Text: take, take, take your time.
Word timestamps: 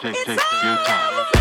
take, 0.00 0.14
take, 0.24 0.38
take 0.38 0.62
your 0.64 0.76
time. 0.84 1.31